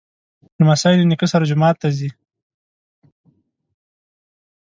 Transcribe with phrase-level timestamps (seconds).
[0.59, 2.09] لمسی له نیکه سره جومات ته ځي.